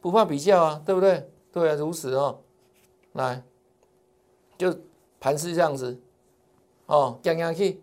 [0.00, 1.30] 不怕比较啊，对不对？
[1.52, 2.40] 对啊，如此哦。
[3.12, 3.44] 来，
[4.58, 4.74] 就
[5.20, 5.96] 盘是这样子
[6.86, 7.80] 哦，降下去，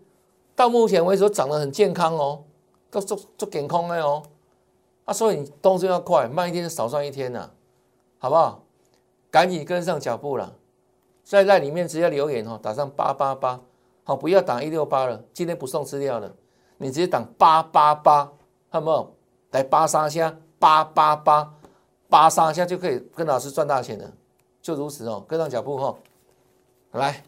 [0.54, 2.44] 到目前为止涨得很健康哦，
[2.90, 4.24] 都做做健康的哦。
[5.06, 7.50] 啊，所以你动作要快，慢一天少赚一天呐，
[8.18, 8.64] 好不好？
[9.32, 10.54] 赶紧跟上脚步了，
[11.24, 13.60] 在在里面直接留言哦，打上八八八，
[14.04, 16.34] 好，不要打一六八了，今天不送资料了，
[16.78, 18.32] 你直接打八八八，
[18.70, 19.12] 好不好？
[19.52, 21.54] 来八三下八八八。
[22.10, 24.10] 八三下就可以跟老师赚大钱了，
[24.62, 25.94] 就如此哦，跟上脚步哈。
[26.92, 27.22] 来，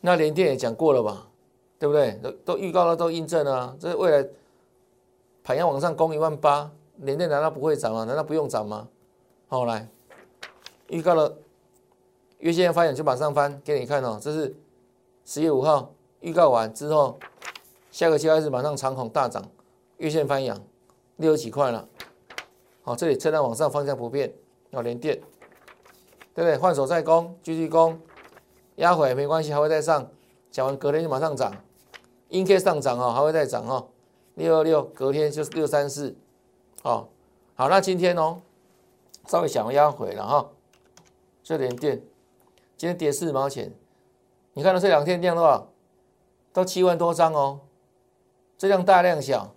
[0.00, 1.26] 那连电也讲过了吧，
[1.80, 2.12] 对不对？
[2.22, 4.28] 都都预告了，都印证了，这未来
[5.42, 8.04] 盘要往上攻一万八，连电难道不会涨吗？
[8.04, 8.86] 难道不用涨吗？
[9.48, 9.88] 好，来
[10.88, 11.34] 预告了，
[12.40, 14.54] 月线发展就马上翻给你看哦，这是
[15.24, 15.90] 十月五号
[16.20, 17.18] 预告完之后，
[17.90, 19.42] 下个交易日马上长虹大涨，
[19.96, 20.62] 月线翻阳，
[21.16, 21.88] 六十几块了。
[22.82, 24.30] 好，这里车辆往上方向不变，
[24.68, 25.18] 要连电，
[26.34, 26.58] 对不对？
[26.58, 27.98] 换手再攻，继续攻，
[28.76, 30.06] 压回没关系，还会再上。
[30.50, 31.54] 讲完隔天就马上涨，
[32.30, 33.88] 应该上涨哦，还会再涨哦。
[34.34, 36.16] 六二六，隔天就是六三四，
[36.82, 37.06] 哦，
[37.54, 38.40] 好，那今天哦，
[39.28, 40.50] 稍微想要压回了哈，
[41.42, 42.02] 这连电，
[42.76, 43.72] 今天跌四毛钱，
[44.54, 45.68] 你看到这两天量多少？
[46.52, 47.60] 都七万多张哦，
[48.58, 49.54] 这量大量小，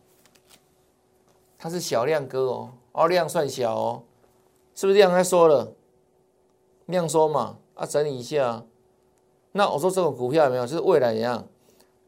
[1.57, 2.69] 它是小量哥哦。
[2.91, 4.03] 哦，量算小哦，
[4.75, 5.73] 是不是量该说了？
[6.86, 8.63] 量缩嘛，啊，整理一下。
[9.53, 10.67] 那我说这种股票有没有？
[10.67, 11.47] 就是未来一样，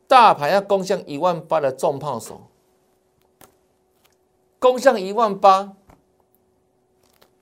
[0.07, 2.41] 大盘要攻向一万八的重炮手，
[4.59, 5.73] 攻向一万八。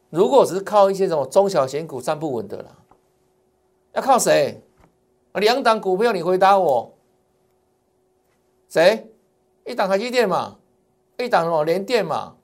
[0.10, 2.78] 如果只是靠一些什么中小型股站不稳的了，
[3.94, 4.62] 要靠谁？
[5.34, 6.94] 两档股票，你回答我，
[8.70, 9.12] 谁？
[9.66, 10.58] 一档台积电嘛，
[11.18, 12.36] 一档什么联电嘛？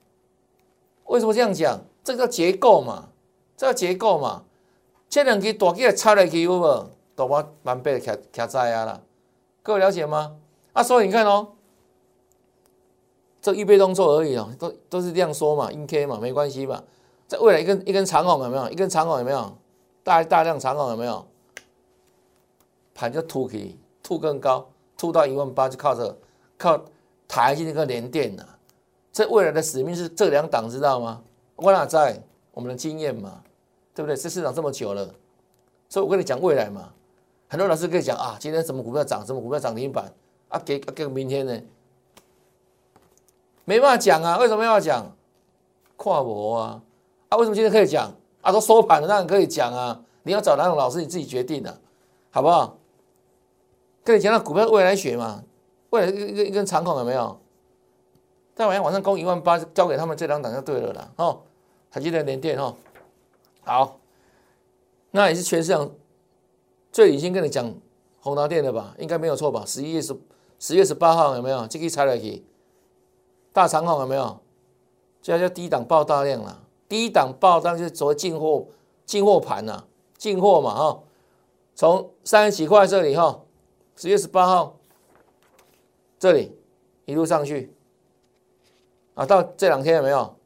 [1.04, 1.80] 为什么这样讲？
[2.02, 3.10] 这个结构嘛，
[3.56, 4.44] 这个结构嘛，
[5.08, 6.90] 这两支大机插来去有无？
[7.14, 9.00] 大把蛮背的卡卡在啊啦，
[9.70, 10.36] 各位了解吗？
[10.72, 11.46] 啊，所以你看哦，
[13.40, 16.82] 这预备动作而已哦，都都是这样说嘛，阴 K 嘛，没关系吧？
[17.28, 18.68] 在未来一根一根长红有没有？
[18.68, 19.56] 一根长红有没有？
[20.02, 21.24] 大大量长红有没有？
[22.92, 26.18] 盘就吐起，吐更高，吐到一万八，就靠着
[26.58, 26.84] 靠
[27.28, 28.44] 台积那个连电呐。
[29.12, 31.22] 这未来的使命是这两档，知道吗？
[31.54, 33.40] 我哪在我们的经验嘛，
[33.94, 34.16] 对不对？
[34.16, 35.14] 这市场这么久了，
[35.88, 36.92] 所以我跟你讲未来嘛。
[37.50, 40.12] 很多老师跟你讲啊，今天什么股票涨，什么股票涨停板
[40.48, 41.60] 啊，给给明天呢？
[43.64, 45.16] 没办法讲啊，为什么要讲？
[45.96, 46.80] 跨博啊
[47.28, 48.52] 啊，为什么今天可以讲啊？
[48.52, 50.00] 都收盘了，当然可以讲啊。
[50.22, 51.76] 你要找哪种老师，你自己决定的，
[52.30, 52.78] 好不好？
[54.04, 55.42] 跟你讲，那股票未来学嘛，
[55.90, 57.40] 未来一根一根长孔有没有？
[58.54, 61.10] 再晚上往上攻一万八，交给他们这两档就对了啦。
[61.16, 61.42] 哦，
[61.90, 62.76] 台积电连电哦，
[63.64, 63.98] 好，
[65.10, 65.90] 那也是全市场
[66.92, 67.74] 最已经跟你讲
[68.20, 68.94] 宏达电的吧？
[68.98, 69.64] 应该没有错吧？
[69.66, 70.16] 十一月十
[70.58, 71.66] 十月十八号有没有？
[71.66, 72.44] 这个拆了去
[73.52, 74.40] 大长虹有没有？
[75.22, 78.66] 这叫低档爆大量了，低档爆当就是所谓进货
[79.04, 79.84] 进货盘呐，
[80.16, 81.02] 进货嘛哈。
[81.74, 83.40] 从三十几块这里哈，
[83.96, 84.76] 十月十八号
[86.18, 86.56] 这里
[87.04, 87.74] 一路上去。
[89.14, 90.36] 啊，到这两天有没有？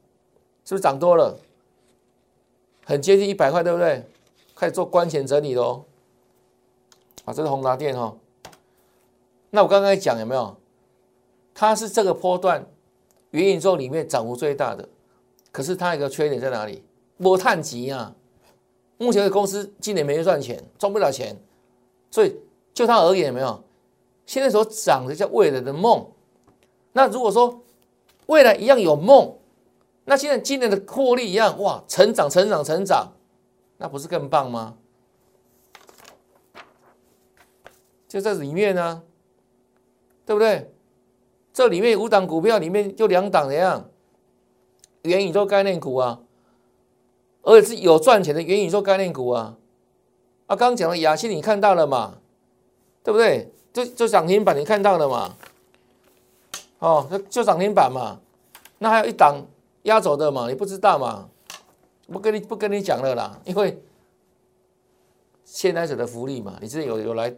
[0.64, 1.38] 是不是涨多了？
[2.84, 4.04] 很接近一百块，对不对？
[4.54, 5.84] 开始做关前整理喽。
[7.24, 8.14] 啊，这是宏达电哈。
[9.50, 10.56] 那我刚刚讲有没有？
[11.54, 12.66] 它是这个波段
[13.30, 14.88] 元宇宙里面涨幅最大的，
[15.52, 16.82] 可是它有个缺点在哪里？
[17.16, 18.12] 摸碳级啊！
[18.98, 21.36] 目前的公司今年没赚钱，赚不了钱，
[22.10, 22.36] 所以
[22.72, 23.62] 就它而言有没有？
[24.26, 26.06] 现在所涨的叫未来的梦。
[26.92, 27.62] 那如果说，
[28.26, 29.36] 未来一样有梦，
[30.04, 33.12] 那现在今年的获利一样哇，成长、成长、成长，
[33.78, 34.76] 那不是更棒吗？
[38.14, 39.02] 就在里面呢，
[40.24, 40.72] 对不对？
[41.52, 43.90] 这里面五档股票里面就两档怎样？
[45.02, 46.20] 元宇宙概念股啊，
[47.42, 49.56] 而且是有赚钱的元宇宙概念股啊。
[50.46, 52.18] 啊，刚刚讲的雅信你看到了嘛？
[53.02, 53.52] 对不对？
[53.72, 55.34] 就就涨停板你看到了嘛？
[56.78, 58.20] 哦，就就涨停板嘛，
[58.78, 59.44] 那还有一档
[59.82, 61.28] 压轴的嘛，你不知道嘛？
[62.06, 63.82] 不跟你不跟你讲了啦，因为
[65.44, 67.34] 现在者的福利嘛，你之前有有来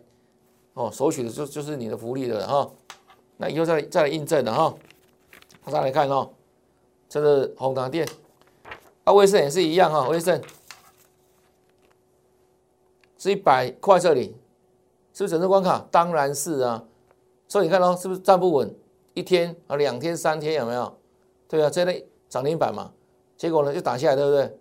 [0.77, 2.71] 哦，索取的就就是你的福利了哈。
[3.39, 4.75] 那以后再再来印证了哈。
[5.71, 6.31] 再来看哦，
[7.09, 8.07] 这是红糖店，
[9.05, 10.41] 啊，威盛也是一样哈，威盛
[13.19, 14.37] 是一百块这里，
[15.15, 15.85] 是不是整个关卡？
[15.91, 16.85] 当然是啊。
[17.49, 18.73] 所以你看哦，是不是站不稳？
[19.15, 20.95] 一天啊，两天、三天有没有？
[21.49, 22.93] 对啊，这类涨停板嘛，
[23.37, 24.59] 结果呢就打下来，对不对？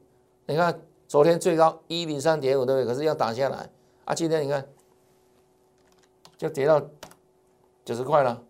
[0.47, 2.85] 你看昨天最高一零三点五，对不对？
[2.85, 3.69] 可是要打下来
[4.05, 4.65] 啊，今天你看
[6.47, 6.81] 就跌到
[7.83, 8.41] 九十块了，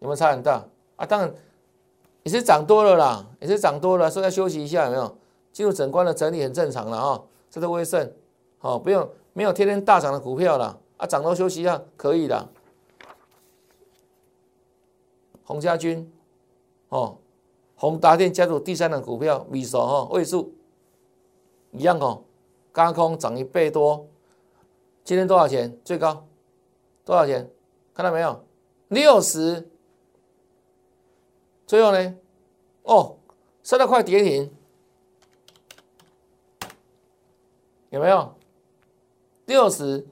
[0.00, 0.64] 有没有差很大
[0.96, 1.06] 啊？
[1.06, 1.34] 当然
[2.22, 5.16] 也是涨多了啦，也是涨多了，所以要休息一下，有没有？
[5.52, 8.12] 进入整关的整理很正常了啊，这是威盛，
[8.58, 12.48] 好，不用没有天天大涨的股票了啊，涨多休息一下可以的。
[15.42, 16.08] 洪家军，
[16.90, 17.16] 哦，
[17.74, 20.54] 宏达电加入第三档股票，米索哈位数
[21.72, 22.22] 一样哦，
[22.70, 24.06] 高空涨一倍多，
[25.02, 25.76] 今天多少钱？
[25.84, 26.24] 最高
[27.10, 27.50] 多少钱？
[27.92, 28.46] 看到没有？
[28.86, 29.68] 六十，
[31.66, 32.14] 最后呢？
[32.84, 33.18] 哦，
[33.64, 34.54] 三到快跌停，
[37.88, 38.36] 有没有？
[39.46, 40.06] 六十，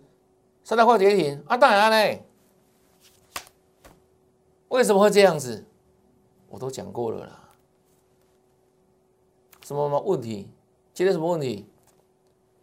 [0.64, 1.56] 三到快跌停啊！
[1.56, 2.26] 当然嘞。
[4.66, 5.64] 为什么会这样子？
[6.48, 7.50] 我都讲过了啦。
[9.62, 10.50] 什么什么问题？
[10.92, 11.64] 今天什么问题？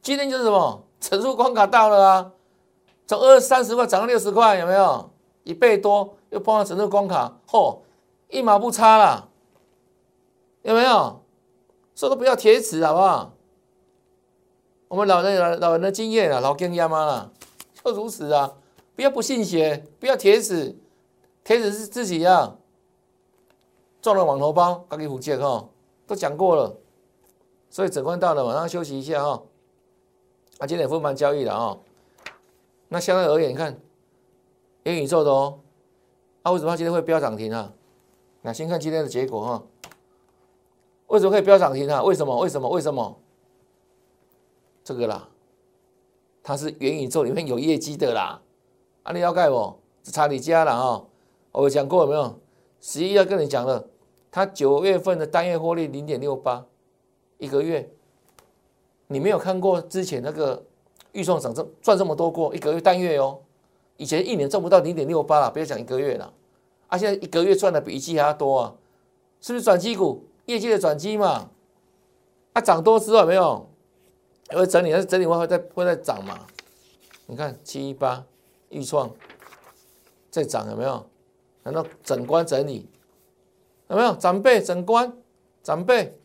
[0.02, 2.34] 今天就是什么整数关卡到了啊！
[3.08, 5.12] 从二三十块涨到六十块，有没有
[5.44, 6.16] 一倍多？
[6.30, 7.80] 又碰到整数关卡，嚯，
[8.30, 9.30] 一毛不差啦！
[10.64, 11.22] 有没有？
[11.96, 13.32] 说都不要铁齿，好不好？
[14.88, 17.32] 我们老人老老人的经验啊，老经验嘛，
[17.84, 18.54] 就如此啊！
[18.96, 20.76] 不要不信邪，不要铁齿。
[21.44, 22.56] 天子是自己呀，
[24.02, 25.70] 中了网头包，赶紧补借哈，
[26.08, 26.76] 都讲过了，
[27.70, 29.44] 所以整关到了，晚上休息一下哈。
[30.58, 31.78] 啊，今天分盘交易了啊，
[32.96, 33.78] 那相对而言，你看
[34.84, 35.60] 元宇宙的哦，
[36.44, 37.74] 啊，为什么今天会飙涨停啊？
[38.42, 39.64] 那先看今天的结果哈，
[41.08, 42.02] 为什么可以飙涨停啊？
[42.04, 42.40] 为什么？
[42.40, 42.70] 为什么？
[42.70, 43.20] 为什么？
[44.82, 45.28] 这个啦，
[46.42, 48.42] 它是元宇宙里面有业绩的啦，
[49.04, 49.76] 啊，你要盖不？
[50.04, 51.04] 差你家了啊。
[51.52, 52.40] 我讲过有没有？
[52.80, 53.90] 十一要跟你讲了，
[54.32, 56.66] 它九月份的单月获利零点六八，
[57.40, 57.92] 一个月，
[59.08, 60.64] 你没有看过之前那个
[61.16, 63.40] 预算涨这赚这么多过一个月单月哦，
[63.98, 66.32] 以前一年赚不到零点六八了，不要讲一个月了，
[66.88, 68.76] 啊，现在一个月赚的比一季还要多啊，
[69.40, 70.24] 是不是转机股？
[70.46, 71.50] 业绩的转机嘛，
[72.54, 73.68] 啊，涨多之后有没有？
[74.50, 76.46] 会整理，但是整理完会再会再涨嘛？
[77.26, 78.24] 你看七一八
[78.70, 79.10] 预创
[80.30, 81.04] 再涨有没有？
[81.64, 82.88] 难道整关整理
[83.88, 84.14] 有没有？
[84.18, 85.12] 长辈整关，
[85.64, 86.16] 长辈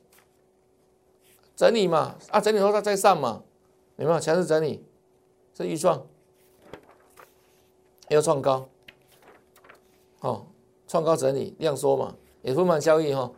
[1.56, 2.16] 整理嘛？
[2.28, 3.42] 啊，整理后它再上嘛？
[4.00, 4.82] 有没有强势整理？
[5.52, 6.06] 这预创
[8.08, 8.66] 要创高，
[10.20, 10.46] 哦，
[10.88, 12.16] 创高整理量缩嘛？
[12.40, 13.30] 也分盘交易哈？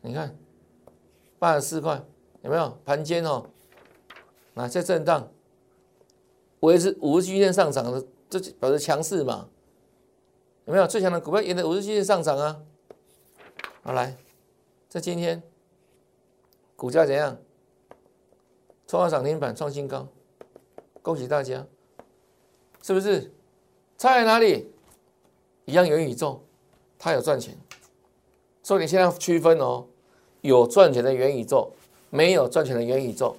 [0.00, 0.36] 你看
[1.38, 2.04] 八十四块
[2.40, 2.76] 有没有？
[2.84, 3.46] 盘间哦，
[4.54, 5.30] 那在震荡，
[6.58, 9.48] 维持五日均线上涨的，这表示强势嘛？
[10.64, 12.60] 有没有最强的股票沿着五日均线上涨啊？
[13.84, 14.16] 好来，
[14.88, 15.40] 这今天
[16.74, 17.38] 股价怎样？
[18.92, 20.06] 创涨停板，创新高，
[21.00, 21.66] 恭喜大家！
[22.82, 23.32] 是不是？
[23.96, 24.70] 差在哪里？
[25.64, 26.42] 一样元宇宙，
[26.98, 27.56] 它有赚钱，
[28.62, 29.86] 所以你现在要区分哦，
[30.42, 31.72] 有赚钱的元宇宙，
[32.10, 33.34] 没有赚钱的元宇宙。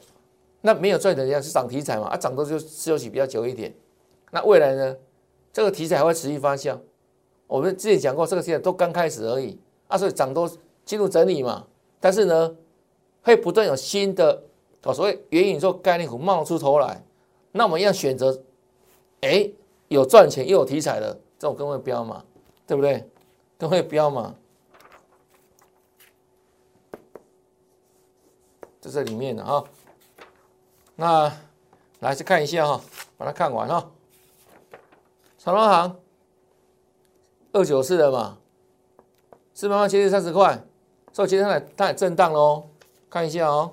[0.62, 2.08] 那没有赚钱的是涨题材嘛？
[2.08, 3.72] 啊，涨多就休息比较久一点。
[4.32, 4.98] 那未来呢？
[5.52, 6.80] 这个题材还会持续发酵。
[7.46, 10.52] 我们之前讲过，这个题材都刚开始而已啊，所以涨多
[10.84, 11.68] 进入整理嘛。
[12.00, 12.56] 但是呢，
[13.22, 14.46] 会不断有新的
[14.84, 17.04] 哦，所谓元宇宙概念股冒出头来，
[17.52, 18.44] 那我们要选择，
[19.22, 19.50] 哎，
[19.88, 22.24] 有赚钱又有题材的这种更会标嘛，
[22.68, 23.10] 对不对？
[23.58, 24.36] 更会标嘛，
[28.82, 29.64] 在这里面的啊。
[30.96, 31.32] 那
[32.00, 32.82] 来去看一下哈，
[33.18, 33.90] 把它看完哈。
[35.38, 35.96] 长隆行。
[37.54, 38.40] 二九四的嘛，
[39.54, 40.66] 是慢慢接近三十块，
[41.12, 42.68] 所以今天它它也震荡喽，
[43.10, 43.72] 看一下哦。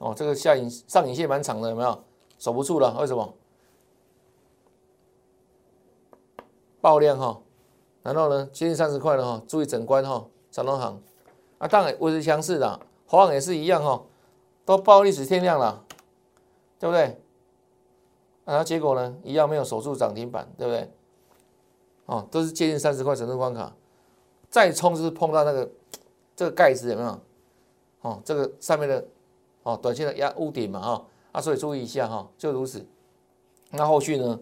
[0.00, 2.04] 哦，这个下影上影线蛮长的，有没有？
[2.38, 3.34] 守不住了，为什么？
[6.80, 7.42] 爆量哈，
[8.02, 11.02] 然后呢，接近三十块了哈，注意整关哈，长隆行
[11.58, 14.02] 啊，当然维持强势的，华航也是一样哈。
[14.64, 15.84] 都爆历史天量了，
[16.78, 17.20] 对不对？
[18.44, 20.90] 然后结果呢，一样没有守住涨停板，对不对？
[22.06, 23.74] 哦，都是接近三十块整数关卡，
[24.48, 25.70] 再冲就是碰到那个
[26.34, 27.20] 这个盖子有没有？
[28.02, 29.04] 哦，这个上面的
[29.62, 32.84] 哦，短线的压屋顶嘛哈，啊，所以注意一下哈，就如此。
[33.70, 34.40] 那后续呢，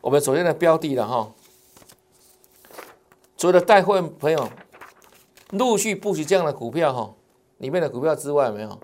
[0.00, 1.32] 我们首先的标的了哈，
[3.36, 4.48] 除了带会朋友
[5.50, 7.14] 陆续布局这样的股票哈，
[7.58, 8.78] 里面的股票之外，没有，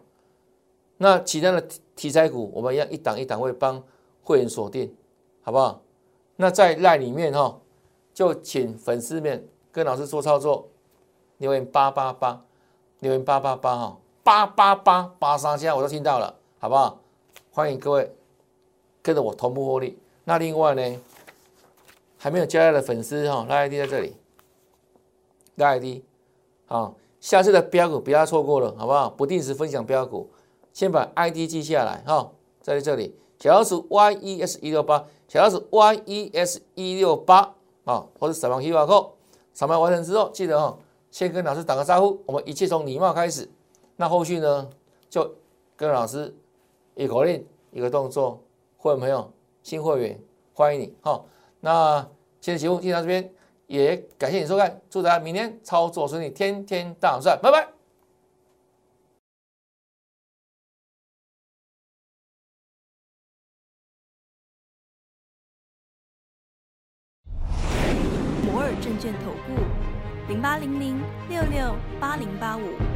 [0.96, 3.82] 那其他的题材股，我们要一档一档会帮
[4.22, 4.94] 会员锁定，
[5.42, 5.82] 好不好？
[6.36, 7.60] 那在赖里面哈。
[8.16, 10.70] 就请粉丝们跟老师做操作，
[11.36, 12.42] 留言八八八，
[13.00, 16.98] 留言八八八哈，八八八八三下我都听到了，好不好？
[17.52, 18.12] 欢迎各位
[19.00, 19.96] 跟着我同步获利。
[20.24, 21.00] 那另外呢，
[22.18, 24.16] 还没有加入的粉丝哈，拉 ID 在这里，
[25.54, 26.02] 拉 ID
[26.66, 29.08] 好，下次的标股不要错过了，好不好？
[29.08, 30.28] 不定时分享标股，
[30.72, 37.54] 先把 ID 记下来哈，在这里，小老鼠 YES 一六八，小老鼠 YES 一六八。
[37.84, 39.10] 啊，或者扫描 QR code，
[39.54, 40.76] 扫描完成之后，记得哈，
[41.12, 42.20] 先跟老师打个招呼。
[42.26, 43.48] 我们一切从礼貌开始，
[43.96, 44.70] 那后续呢，
[45.08, 45.34] 就
[45.74, 46.34] 跟老师
[46.94, 48.42] 一口令，一个动作。
[48.78, 49.32] 会员朋友，
[49.62, 50.20] 新会员，
[50.54, 51.24] 欢迎你哈。
[51.60, 52.00] 那
[52.40, 53.28] 今天节目就到这边，
[53.66, 57.68] 也感谢你收看，祝大家明天操作顺利，天天大赚，拜拜。
[68.44, 72.95] 摩尔证券投顾零八零零六六八零八五。